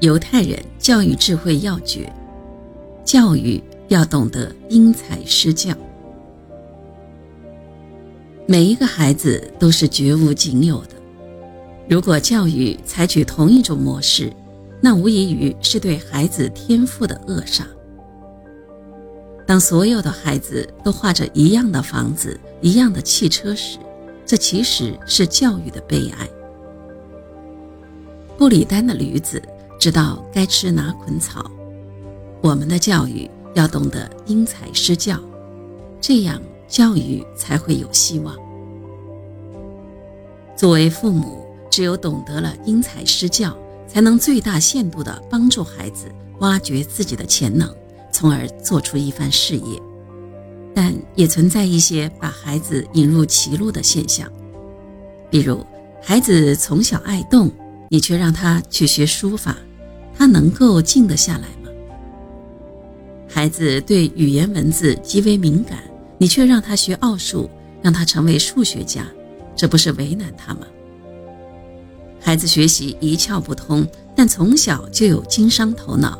[0.00, 2.12] 犹太人教育智慧要诀：
[3.02, 5.74] 教育要懂得因材施教。
[8.46, 10.90] 每一个孩子都是绝无仅有的。
[11.88, 14.30] 如果教育采取同一种模式，
[14.82, 17.66] 那无异于是对孩子天赋的扼杀。
[19.46, 23.78] 当所有的孩子都画着一样的房子、一样的汽车时，
[24.26, 26.28] 这其实是教育的悲哀。
[28.36, 29.42] 布里丹的驴子。
[29.78, 31.50] 知道该吃哪捆草，
[32.42, 35.18] 我们的教育要懂得因材施教，
[36.00, 38.34] 这样教育才会有希望。
[40.56, 46.06] 作为父母，只有懂得了因材施教，才能最大限度地帮助孩子
[46.40, 47.72] 挖掘自己的潜能，
[48.10, 49.80] 从而做出一番事业。
[50.74, 54.30] 但也存在一些把孩子引入歧路的现象，
[55.30, 55.64] 比如
[56.02, 57.50] 孩子从小爱动，
[57.88, 59.56] 你却让他去学书法。
[60.18, 61.70] 他能够静得下来吗？
[63.28, 65.78] 孩子对语言文字极为敏感，
[66.16, 67.50] 你却让他学奥数，
[67.82, 69.06] 让他成为数学家，
[69.54, 70.60] 这不是为难他吗？
[72.18, 76.18] 孩子学习一窍不通，但从小就有经商头脑，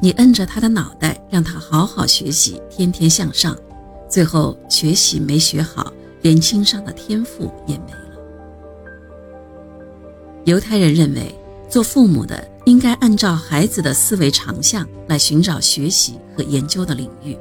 [0.00, 3.56] 你摁着他的脑袋，让他好好学习，天天向上，
[4.10, 7.92] 最后学习没学好，连经商的天赋也没。
[10.44, 11.34] 犹太人认为，
[11.68, 12.52] 做父母的。
[12.64, 17.36] 应该按照孩子的思维长项来寻找学习和研究的领域，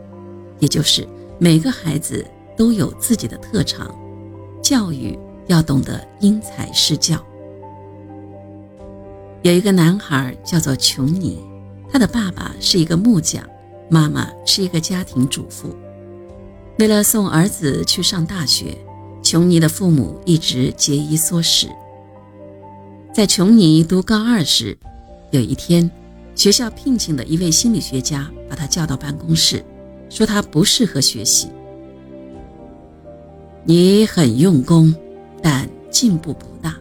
[0.58, 2.26] 也就是每个孩子
[2.58, 3.96] 都有自己的特长，
[4.64, 7.24] 教育要懂得因材施教。
[9.44, 11.40] 有一个男孩叫做琼尼，
[11.92, 13.48] 他的爸爸是一个木匠，
[13.92, 15.70] 妈妈是一个家庭主妇。
[16.80, 18.76] 为了送儿子去上大学，
[19.22, 21.70] 琼尼的父母一直节衣缩食。
[23.14, 24.78] 在琼尼读高二时，
[25.32, 25.92] 有一天，
[26.34, 29.62] 学校聘请的一位心理学家把他叫到办公室，
[30.10, 31.50] 说他不适合学习。
[33.66, 34.96] 你很用功，
[35.44, 36.78] 但进步不大。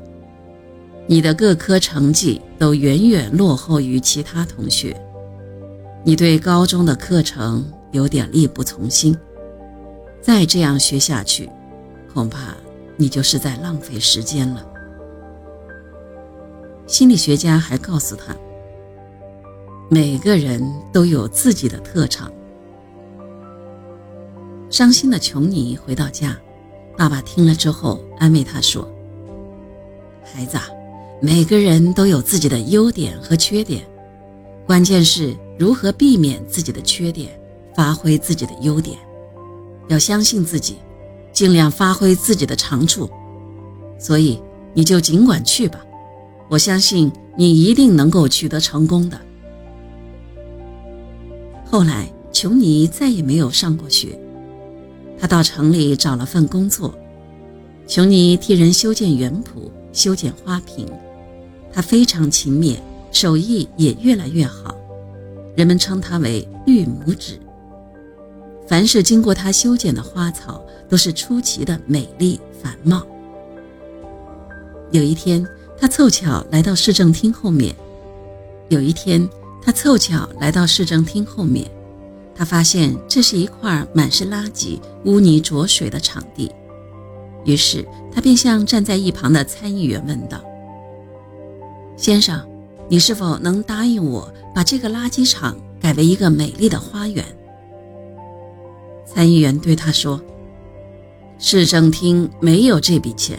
[1.09, 4.97] 你的各科成绩都远远落后于其他同学。
[6.05, 9.19] 你对高中的课程有点力不从心。
[10.23, 11.51] 再这样学下去，
[12.15, 12.55] 恐怕
[12.97, 14.65] 你就是在浪费时间了。
[16.91, 18.35] 心理学家还告诉他，
[19.89, 20.61] 每个人
[20.93, 22.29] 都有自己的特长。
[24.71, 26.37] 伤心的琼尼回到家，
[26.99, 28.93] 爸爸听了之后安慰他说
[30.35, 30.59] ：“孩子，
[31.23, 33.87] 每个人都有自己的优点和缺点，
[34.67, 37.41] 关键是如何避免自己的缺点，
[37.73, 38.99] 发挥自己的优点。
[39.87, 40.79] 要相信自己，
[41.33, 43.09] 尽量发挥自己的长处。
[43.97, 44.43] 所以
[44.75, 45.81] 你就尽管去吧。”
[46.51, 49.17] 我相信你一定能够取得成功的。
[51.65, 54.19] 后来，琼尼再也没有上过学，
[55.17, 56.93] 他到城里找了份工作。
[57.87, 60.89] 琼尼替人修建园圃、修剪花瓶，
[61.73, 62.79] 他非常勤勉，
[63.13, 64.75] 手艺也越来越好，
[65.55, 67.39] 人们称他为“绿拇指”。
[68.67, 73.07] 凡是经过他修剪的花草，都是出奇的美丽繁茂。
[74.91, 75.47] 有一天。
[75.81, 77.75] 他凑巧来到市政厅后面。
[78.69, 79.27] 有一天，
[79.63, 81.67] 他凑巧来到市政厅后面，
[82.35, 86.53] 他发现这是一块满是垃圾、污泥浊水的场地。
[87.47, 87.83] 于是，
[88.13, 90.39] 他便向站在一旁的参议员问道
[91.97, 92.47] ：“先生，
[92.87, 97.25] 你是否能答应我把这个垃圾场改为一个美丽的花园？”
[99.07, 100.21] 参议员对他说
[101.41, 103.39] ：“市政厅没有这笔钱。”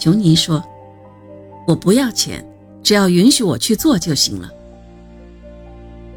[0.00, 0.64] 琼尼说
[1.68, 2.42] ：“我不要钱，
[2.82, 4.50] 只要允许我去做就行了。”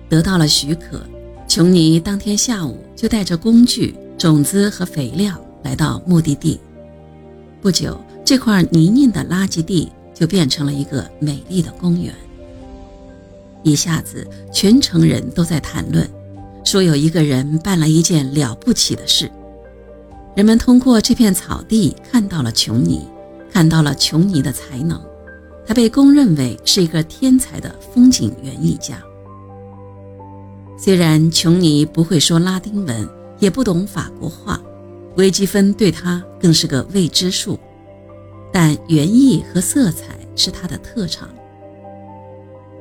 [0.08, 1.02] 得到了许可，
[1.50, 6.58] 琼尼当天下午就带着工具、种子和肥料来到目的地。
[7.62, 12.14] 不久，这块泥泞的垃圾地就变成了一个美丽的公园。
[13.64, 16.10] 一下子，全城人都在谈论，
[16.64, 19.30] 说有一个人办了一件了不起的事。
[20.36, 23.02] 人们通过这片草地看到了琼尼。
[23.54, 25.00] 看到了琼尼的才能，
[25.64, 29.00] 他被公认为是一个天才的风景园艺家。
[30.76, 33.08] 虽然琼尼不会说拉丁文，
[33.38, 34.60] 也不懂法国话，
[35.18, 37.60] 微积分对他更是个未知数，
[38.52, 41.30] 但园艺和色彩是他的特长。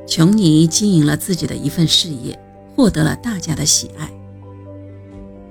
[0.07, 2.37] 琼尼经营了自己的一份事业，
[2.75, 4.11] 获得了大家的喜爱。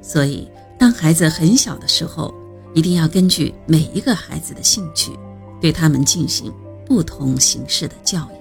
[0.01, 2.33] 所以，当孩子很小的时候，
[2.73, 5.11] 一定要根据每一个孩子的兴趣，
[5.59, 6.53] 对他们进行
[6.85, 8.29] 不同形式的教